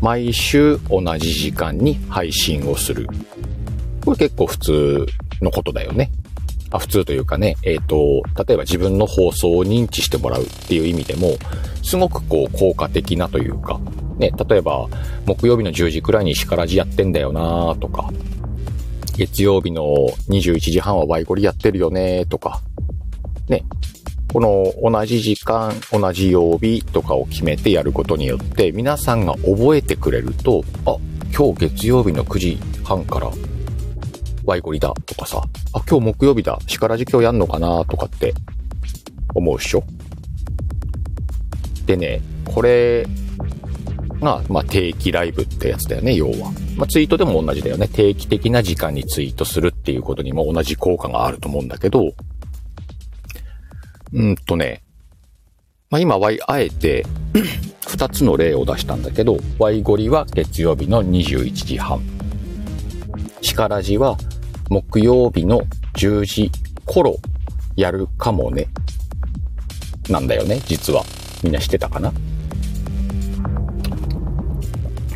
[0.00, 3.06] 毎週同じ時間に配信をする。
[4.04, 5.06] これ結構普通
[5.42, 6.10] のことだよね。
[6.72, 11.36] あ普通というかね、えっ、ー、と、例えば自分の放送を認知してもらうっていう意味でも、
[11.82, 13.80] すごくこう効果的なというか、
[14.18, 14.88] ね、例えば、
[15.26, 18.10] 木曜日の10時くらいに叱らじやってんだよなとか、
[19.16, 19.84] 月曜日の
[20.28, 22.60] 21時半はワイゴリやってるよねとか、
[23.48, 23.64] ね、
[24.32, 30.96] この同じ時間、同じ曜日とかを決めてやることによって、皆さんが覚えてくれると、あ、
[31.36, 33.28] 今日月曜日の9時半から
[34.44, 38.32] ワイゴリだとかさ、あ、今日木曜日だ、叱らじ今日やんのかなとかって
[39.34, 39.82] 思うっしょ
[41.86, 43.04] でね、これ
[44.20, 46.52] が、まあ、定期ライブってやつだよね、要は。
[46.76, 47.88] まあ、ツイートでも同じだよね。
[47.88, 52.12] 定期的な時間にツイートするっていうことにも同じ効果があると思うんだけど、
[54.12, 54.82] うんとね、
[55.90, 57.04] まあ、今、Y、あえて
[57.86, 62.00] 二つの例を出したんだけど、Y ゴリは月曜日の21時半。
[63.42, 64.16] シカラジは
[64.68, 65.62] 木曜日の
[65.94, 66.50] 10時
[66.84, 67.18] 頃
[67.76, 68.68] やるかもね。
[70.08, 71.04] なんだよね、実は。
[71.42, 72.12] みんな知ってたかな？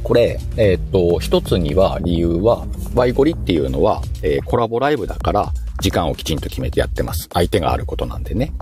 [0.03, 5.53] これ、えっ、と、一つには理由は、ワイゴリっていうのは、えー、コラボライブだから、
[5.85, 7.29] 時間をきちんと決めてやってます。
[7.35, 8.55] 相手があることなんでね。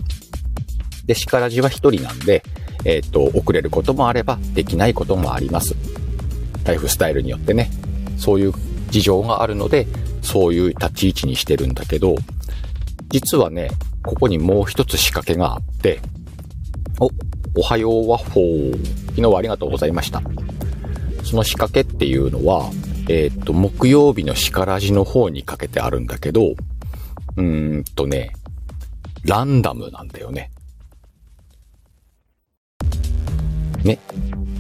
[1.07, 2.43] で、シカラジは一人なんで、
[2.85, 5.77] えっ、と、遅れることもあれば、できないこともあります。
[6.65, 7.71] ライフスタイルによってね。
[8.19, 8.53] そういう
[8.91, 9.87] 事情があるので、
[10.21, 12.17] そういう立ち位置にしてるんだけど、
[13.09, 13.71] 実はね、
[14.03, 16.01] ここにもう一つ仕掛けがあって、
[16.99, 17.09] お、
[17.61, 18.87] おはようワッホー。
[19.11, 20.21] 昨日はありがとうございました。
[21.23, 22.69] その仕掛けっていうのは、
[23.09, 26.57] えー、っと、木曜日のシカラジの方にかけてあるんだけど、
[27.37, 28.33] うーんとね、
[29.25, 30.51] ランダムなんだよね。
[33.85, 33.99] ね。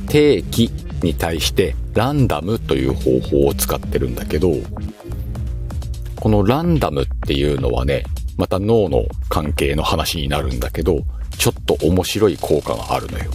[0.08, 0.70] 定期
[1.02, 4.52] に対してランダムという方法を使ってるんだけど、
[6.16, 8.04] このランダムっていうのはね、
[8.36, 11.00] また脳の関係の話になるんだけど、
[11.36, 13.30] ちょっと面白い効果があるのよ。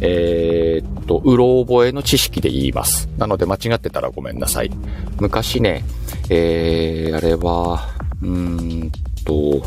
[0.00, 3.08] えー、っと、うろ覚えの知識で言います。
[3.16, 4.70] なので間違ってたらごめんなさい。
[5.18, 5.84] 昔ね、
[6.28, 8.90] えー、あれは、うーん
[9.24, 9.62] と、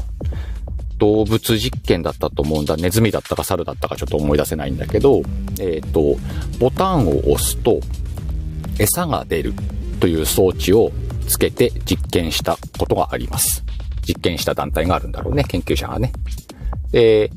[0.99, 2.75] 動物実験だったと思うんだ。
[2.75, 5.21] ネズミだったか猿だったかちょっと思い出せないんだけど、
[5.59, 6.17] えっ、と、
[6.59, 7.79] ボタンを押すと
[8.79, 9.53] 餌が出る
[9.99, 10.91] という装置を
[11.27, 13.63] つけて実験したことがあります。
[14.07, 16.13] 実験した団体があるんだろうね、研究者がね。
[16.91, 17.31] で、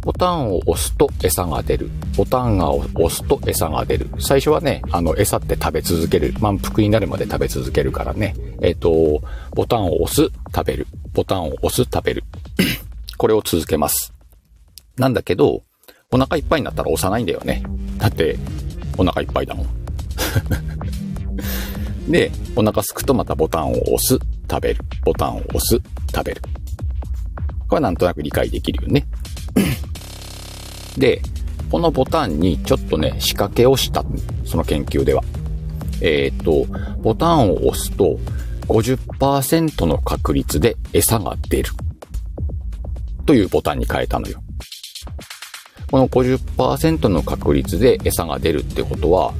[0.00, 1.90] ボタンを押すと餌が出る。
[2.16, 4.08] ボタンが押すと餌が出る。
[4.18, 6.32] 最初はね、あの、餌って食べ続ける。
[6.40, 8.34] 満腹になるまで食べ続けるからね。
[8.62, 9.22] えっ、ー、と、
[9.54, 10.86] ボタンを押す、食べる。
[11.12, 12.24] ボタンを押す、食べる。
[13.18, 14.14] これを続けます。
[14.96, 15.62] なんだけど、
[16.10, 17.62] お腹いっぱいになったら押さないんだよね。
[17.98, 18.38] だって、
[18.96, 19.66] お腹いっぱいだもん。
[22.10, 24.18] で、お腹すくとまたボタンを押す、
[24.50, 24.80] 食べる。
[25.04, 25.78] ボタンを押す、
[26.12, 26.42] 食べる。
[27.68, 29.06] これはなんとなく理解できるよね。
[30.98, 31.22] で、
[31.70, 34.04] このボタンにちょっとね、仕掛けをした。
[34.44, 35.22] その研究では。
[36.00, 36.66] えっ、ー、と、
[37.02, 38.18] ボタンを押すと
[38.66, 41.70] 50%の確率で餌が出る。
[43.26, 44.42] というボタンに変えたのよ。
[45.90, 49.34] この50%の確率で餌が出るってことは、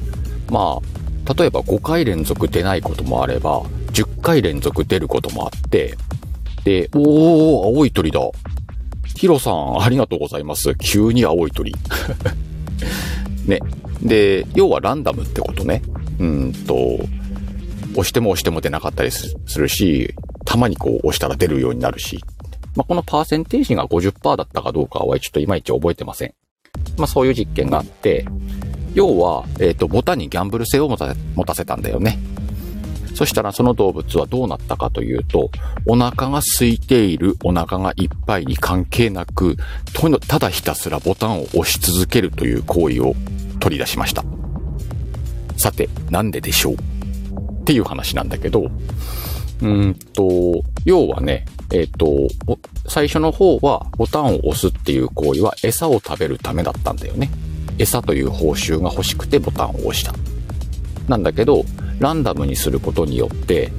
[0.49, 3.61] まあ、例えば5回連続出ないこともあれば、
[3.93, 5.95] 10回連続出ることもあって、
[6.63, 8.19] で、おー、青い鳥だ。
[9.21, 10.73] ヒロさん、ありがとうございます。
[10.77, 11.75] 急に青い鳥。
[13.45, 13.59] ね。
[14.01, 15.83] で、要はランダムってことね。
[16.17, 16.75] うんと、
[17.91, 22.19] 押しても押しても出なかったりするし、たまにこう押したら出るようになるし。
[22.75, 26.33] まあ、このパーセンテージが50%だったかどうかはちょっといまいち覚えてません。
[26.97, 28.25] まあ、そういう実験があって、
[28.95, 32.17] 要は、えっ、ー、と、ボタンにギャンブル性を持た持たせたんだよね。
[33.21, 35.51] そしたらその動物はどうなったかというと、
[35.85, 39.57] お腹が空いている、お腹がいっぱいに関係なく、
[40.27, 43.13] ただひたすらボタンを押し続けるという行為を
[43.59, 44.23] 取り出しました。
[45.55, 46.73] さて、なんででしょう？
[46.73, 46.77] っ
[47.63, 48.71] ていう話なんだけど、
[49.61, 52.07] うんと、要はね、えっ、ー、と、
[52.87, 57.29] 最初の方はボタンを押すっていう行為は餌を食べるためだったんだよね。
[57.77, 60.11] 餌という報酬が欲しくてボタンを押した。
[61.07, 61.63] なんだけど、
[62.01, 63.71] ランダムにすることによって、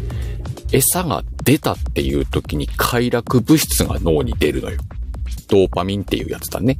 [0.72, 4.80] 餌が出たっていう時に快楽物質が脳に出るのよ。
[5.48, 6.78] ドーパミンっていうやつだね。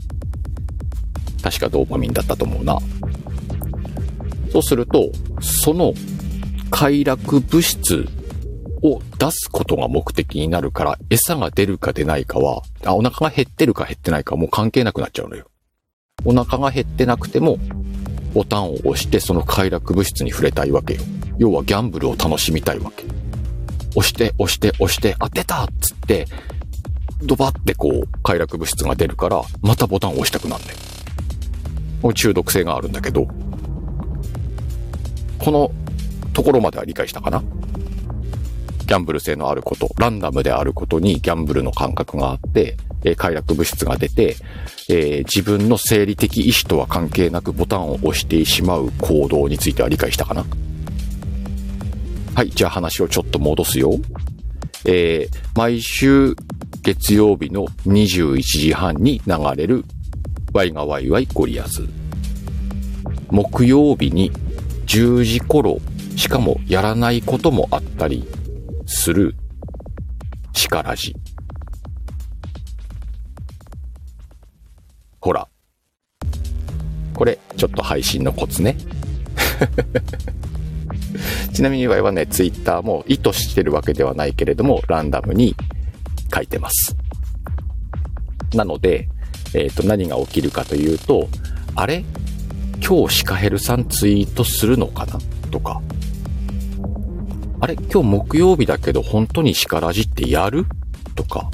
[1.43, 2.79] 確かドーパミンだったと思うな。
[4.53, 5.93] そうすると、その
[6.71, 8.07] 快楽物質
[8.83, 15.47] を出すことが目的になるから、餌が出るか出ないかは、あ、お腹が減ってるか減ってないかもう関係なくなっちゃうのよ。
[16.25, 17.59] お腹が減ってなくても、
[18.33, 21.03] ボタンを押してその快楽物質に触れたいわけよ。
[21.39, 23.05] 要はギャンブルを楽しみたいわけ。
[23.95, 26.27] 押して、押して、押して、あ、出たっつって、
[27.23, 30.67] ドバってこう、快楽物質が出るから、またボタンを押したくなんね
[32.09, 32.13] ん。
[32.15, 33.27] 中毒性があるんだけど、
[35.39, 35.71] この
[36.33, 37.43] ところまでは理解したかな？
[38.93, 44.37] ギャンブル性のあること、ランダムであることにギャンブルの感覚があって、え、快楽物質が出て、
[44.91, 50.45] えー、自分の生理的意志とは関係なくボタンを押してしまう行動については理解したかな？
[52.35, 53.95] はい、じゃあ話をちょっと戻すよ。
[54.85, 56.37] えー、毎週
[56.83, 59.87] 月曜日の21時半に流れる
[60.53, 61.89] ワイがワイワイゴリアズ。
[63.31, 64.31] 木曜日に
[64.85, 65.81] 10時頃、
[66.15, 68.29] しかもやらないこともあったり
[68.93, 69.35] する、
[70.53, 71.15] シカラジ。
[75.19, 75.49] ほら。
[77.15, 78.77] これ、ちょっと配信のコツね。
[81.53, 85.57] ちなみに我々はね、ツイッターも意図してるわけではないけれども、ランダムに
[86.33, 86.95] 書いてます。
[88.55, 89.09] なので、
[89.55, 91.29] えっ、ー、と、何が起きるかというと、
[91.75, 92.05] あれ？
[92.87, 95.19] 今日シカヘルさんツイートするのかな？
[95.51, 95.81] とか、
[97.63, 100.67] あれ今日木曜日だけど本当にシカラジってやる？
[101.15, 101.49] とか、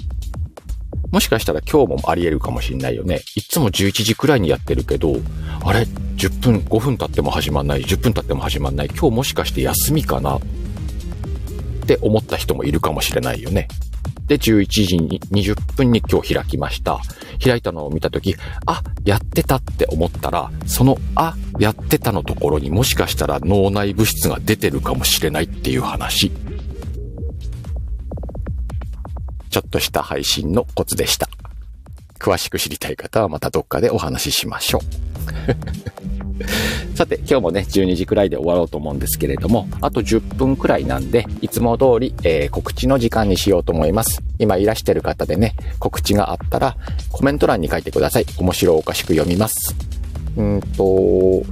[1.13, 3.21] もしかしたら今日もあり得るかもしんないよね。
[3.37, 5.17] いつも11時くらいにやってるけど、
[5.63, 5.81] あれ
[6.17, 7.83] ?10 分、5分経っても始まんない。
[7.83, 8.87] 10分経っても始まんない。
[8.87, 10.37] 今日もしかして休みかな？
[10.37, 10.41] っ
[11.87, 13.69] て思った人もいるかもしれないよね。
[14.29, 17.03] で、11時に20分に今日開きました。
[17.43, 26.33] 開いたのを見たとき、あ、やってたって思ったら、その、あ、やってたのところにもしかしたら脳内物質が出てるかもしれないっていう話。
[29.51, 31.29] ちょっとした配信のコツでした。
[32.19, 36.88] 詳しく知りたい方はまたどっかでお話ししましょう。
[36.99, 44.21] さて、今日もね、12時くらいで終わろうと思うんですけれども、あと10分くらいなんで、いつも通り、えー、告知の時間にしようと思います。
[44.41, 46.77] 今いらしてる方でね、告知があったら、
[47.13, 48.27] コメント欄に書いてください。
[48.37, 49.77] 面白おかしく読みます。
[50.37, 51.45] うんと、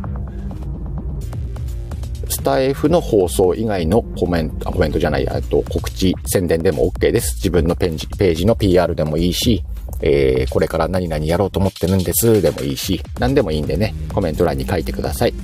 [2.29, 7.37] スタイフの放送以外のコメント、コメントじゃないや、と告知、宣伝でも OK です。
[7.37, 9.63] 自分のページページの PR でもいいし、
[10.01, 15.35] えー、これから何々やろうと思ってるんですでもいいし、何でもいいんでね、コメント欄に書いてください。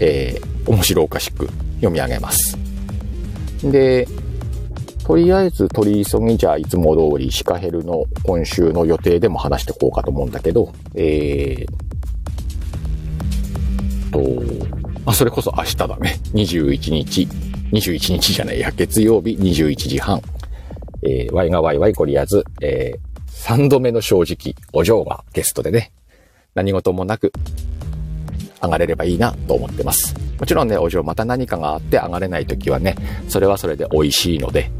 [0.00, 2.58] えー、面白おかしく読み上げます。
[3.62, 4.06] で、
[5.04, 11.86] とりあえず取り急ぎじゃあいつも通りシカヘルの今週の予定でも話していこうかと思うんだけど、えー、
[14.10, 14.20] と、
[15.04, 16.18] あ、それこそ明日だね。
[16.32, 17.28] 21日、
[17.72, 20.20] 21日じゃないや、月曜日21時半。
[21.02, 23.05] えー、ワイがワイワイゴリアズ、えー、
[23.46, 25.92] 3度目の正直、お嬢がゲストでね、
[26.56, 27.32] 何事もなく
[28.60, 30.16] 上がれればいいなと思ってます。
[30.40, 32.96] もちろんね、お嬢また何かがあって上がれない時はね、
[33.28, 34.72] それはそれで美味しいので、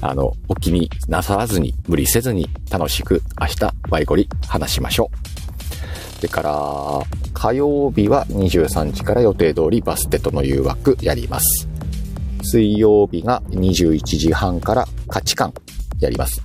[0.00, 6.16] あの、お気になさらずに、無理せずに楽しく明日ワイゴリ話しましょう。
[6.16, 7.02] それから、
[7.34, 11.68] 火曜日は23時から予定通りバステとの誘惑やります。
[12.42, 15.52] 水曜日が21時半から価値観
[16.00, 16.42] やります。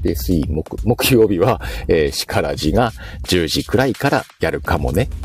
[0.00, 2.92] で、水、木、 木曜日は、えー、シカラジが
[3.24, 5.08] 10時くらいからやるかもね。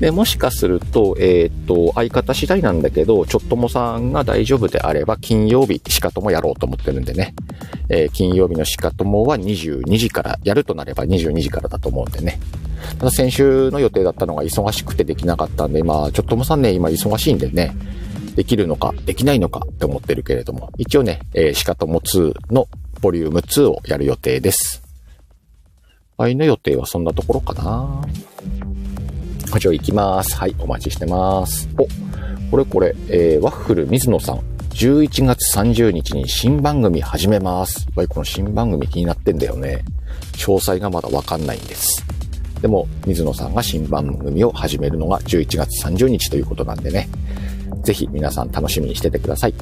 [0.00, 7.34] で、もしかすると、えっ、と、相方次第なんだけど、ちょっともさんが大丈夫であれば、金曜日、しかともやろうと思ってるんでね。
[7.88, 12.38] えー、金曜日のしかともは22時から、やるとなれば22時からだと思うんでね。
[12.98, 17.72] ただ先週の予定だったのが忙しくてできなかったんで、まあ、ちょっともさんね、今忙しいんでね。
[18.38, 22.68] できるのか、できないのかって思ってるけれども、一応ね、えー、しかとも2の
[23.00, 24.80] ボリューム2をやる予定です。
[26.16, 28.00] 愛の予定はそんなところかな。
[29.58, 30.36] じゃあ行きます。
[30.36, 31.68] はい、お待ちしてます。
[31.78, 31.88] お、
[32.52, 34.40] これこれ、えー、ワッフル水野さん。
[34.70, 37.86] 11月30日に新番組始めます。
[37.86, 39.82] やっぱりこの新番組気になってんだよね。
[40.34, 42.04] 詳細がまだわかんないんです。
[42.62, 47.08] でも、水野さんが新番組を始めるのが11月30日ということなんでね。
[47.88, 49.54] ぜひ皆さん楽しみにしててください。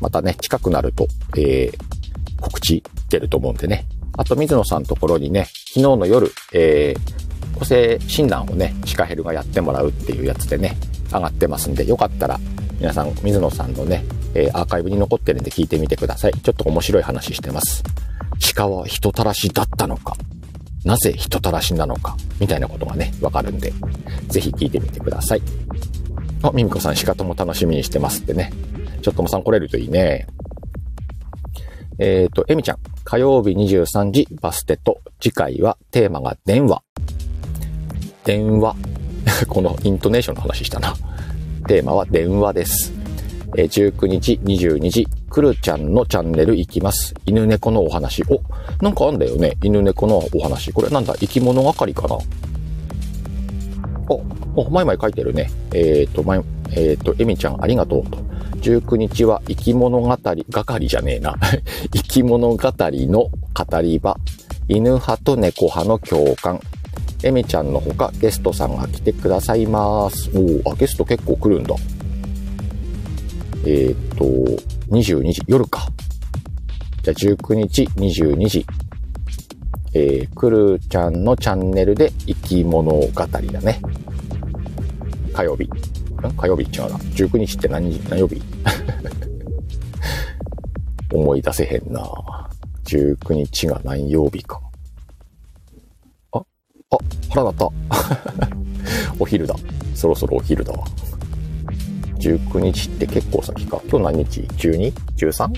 [0.00, 3.84] またね、近くなると、えー、告知出ると思うんでね。
[4.16, 10.76] あと、水野さんのところにね、昨日の夜、えー、個性診断をね、シカヘルがやってもらうっていうやつでね、
[11.12, 12.38] 上がってますんで、よかったら、
[12.78, 14.04] 皆さん、水野さんのね、
[14.34, 16.32] えー、アーカイブに残ってるんで聞いてみてください。
[16.32, 17.82] ちょっと面白い話してます。
[18.54, 20.16] 鹿は人たらしだったのか、
[20.84, 23.72] なぜ人たらしなのか、みたいなことがね、わかるんで、
[24.28, 25.42] ぜひ聞いてみてください。
[26.48, 28.52] あ、ミミコさん、鹿とも楽しみにしてますってね。
[29.02, 30.26] ちょっともさん来れるといいね。
[31.98, 36.82] えっ、ー、と、エミちゃん、火曜日23時バステと、次回はテーマが電話。
[38.24, 38.76] 電話。
[39.48, 40.94] このイントネーションの話したな。
[41.66, 42.92] テーマは電話です。
[43.56, 47.14] え19日22時、くるちゃんのチャンネル行きます。
[47.24, 48.22] 犬猫のお話。
[48.28, 48.40] お、
[48.82, 49.56] なんかあんだよね。
[49.62, 50.72] 犬猫のお話。
[50.72, 51.14] これなんだ？
[51.14, 52.18] 生き物係かな？
[54.08, 54.22] お、
[54.56, 55.50] お、前々書いてるね。
[55.72, 58.18] えっ、ー、と、前、えっ、ー、と、エミちゃんありがとうと。
[58.60, 61.34] 19日は生き物語、係じゃねえな。
[61.92, 64.16] 生き物語の語り場。
[64.68, 66.60] 犬派と猫派の共感。
[67.22, 70.30] エミちゃんのほかゲストさんが来てくださいます。
[70.34, 71.74] おあ、ゲスト結構来るんだ。
[73.66, 74.24] えっ、と、
[74.90, 75.88] 22時、夜か。
[77.02, 78.66] じゃあ19日22時。
[79.96, 83.80] えー、くるちゃんのチャンネルで生き物語だね。
[85.32, 85.64] 火曜日。
[85.64, 85.68] ん？
[86.36, 86.96] 火曜日違うな。
[86.98, 88.42] 19日って何何曜日？
[91.14, 92.02] 思い出せへんな。
[92.84, 94.60] 19日が何曜日か。
[96.32, 96.44] あ、あ、
[97.30, 97.70] 腹鳴った。
[99.20, 99.54] お昼だ。
[99.94, 100.84] そろそろお昼だわ。
[102.18, 103.80] 19日って結構先か。
[103.88, 105.52] 今日何日 ?12?13?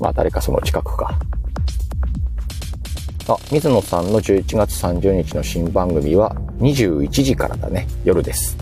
[0.00, 1.18] まあ誰かその近くか。
[3.28, 7.86] あ、水野さんの11月30日の新番組は21時からだね。
[8.04, 8.56] 夜です。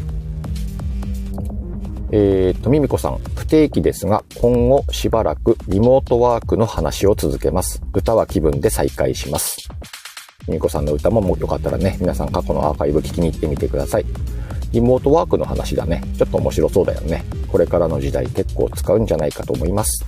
[2.13, 7.81] えー、と、ミミコさん、不定期ですが、今後しばらくリモートワークの話を続けます。
[7.95, 9.69] 歌は気分で再開します。
[10.47, 14.05] ミミコさんの歌ももうよかったらね、皆さん過去のアーカイブ聞きに行ってみてください。
[14.73, 16.03] リモートワークの話だね。
[16.19, 17.25] ちょっと面白そうだよね。
[17.49, 20.05] これからの時代結構使うんじゃないかと思います。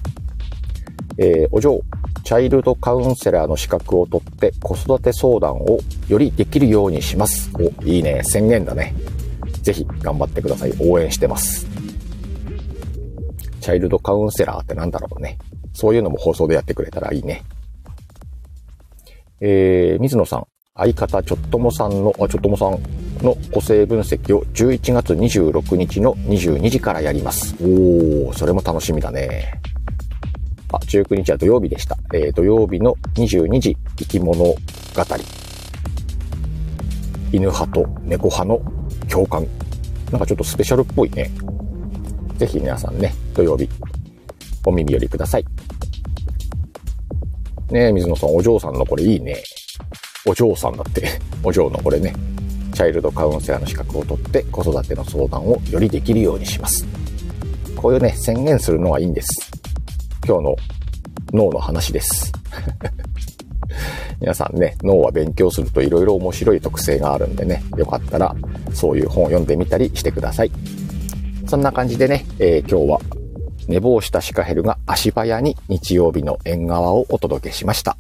[1.19, 1.81] えー、お嬢、
[2.25, 7.51] チャイルドカウンセラーの資格を取って子育て相談をよりできるようにします。
[7.55, 8.23] お、いいね。
[8.25, 8.95] 宣言だね。
[9.63, 10.73] ぜひ頑張ってください。
[10.81, 11.67] 応援してます。
[13.61, 15.39] チャイルドカウンセラーってなんだろうね。
[15.73, 17.45] そういうのも放送でやってくれたらいいね。
[19.41, 20.47] えー、水野さん、
[20.77, 22.79] 相方ちょっともさんの、あ、ちょっともさん
[23.25, 27.55] の個性分析を11月26日の22時からやります。
[27.61, 29.61] おー、それも楽しみだね。
[30.79, 31.97] あ、19日は土曜日でした。
[32.15, 34.57] えー、土曜日の22時、生き物語。
[37.33, 38.61] 犬派と猫派の
[39.09, 39.47] 共感。
[40.11, 41.31] なんかちょっとスペシャルっぽいね。
[42.37, 43.69] ぜひ皆さんね、土曜日、
[44.67, 45.45] お耳寄りください。
[47.71, 49.43] ねえ、水野さん、お嬢さんのこれいいね。
[50.27, 51.09] お嬢さんだって、
[51.43, 52.15] お嬢のこれね、
[52.75, 56.87] チャイルドカウンセラーの資格を取って子育ての相談をよりできるようにします。
[57.77, 59.52] こういうね、宣言するのはいいんです。
[60.25, 60.57] 今日の
[61.33, 62.33] 脳の話です。
[64.21, 68.37] 皆さんね、脳は勉強すると色々面白い特性があるんでね、よかったら
[68.73, 70.53] そういう本を読んでみたりしてください。
[71.49, 73.01] そんな感じでね、えー、今日は
[73.67, 77.97] 寝坊したシカヘルが足早に日曜日の縁側をお届けしました。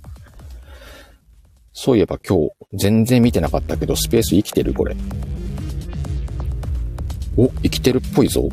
[1.73, 4.95] そういえば今日全然見てなかったけどスペース生きてるこれ。
[7.37, 8.49] お、生きてるっぽいぞ。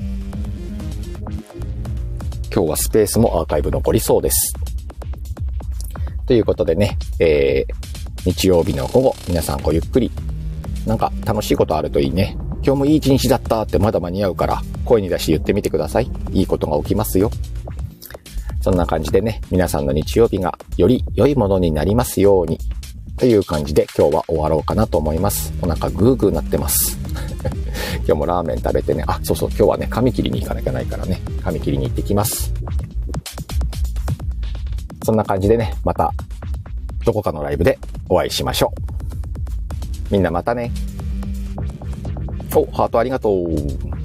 [2.54, 4.54] 今日はスペースもアーカイブ残りそうです。
[6.26, 7.74] ということでね、えー、
[8.26, 10.12] 日曜日の午後、皆さんごゆっくり、
[10.86, 12.36] なんか楽しいことあるといいね。
[12.64, 16.10] 今日もいい一日だったってまだ間に合うから、声に出して言ってみてください。
[16.32, 17.30] いいことが起きますよ。
[18.62, 22.60] そんな感じでね、皆さんの日曜日がより良いものになりますように。
[23.18, 25.54] という感じで今日は終わろうかなと思います。
[25.62, 26.97] お腹グーグーなってます。
[27.98, 32.54] 今日もラーメン食べてね、あ、そうそう、今日はね、髪切りに行かなきゃないからね、髪切りに行ってきます。
[35.04, 36.12] そんな感じでね、また、
[37.06, 38.74] どこかのライブでお会いしましょ
[40.10, 40.14] う。
[40.14, 40.72] みんなまたね。
[42.56, 43.99] お、ハートありがとう。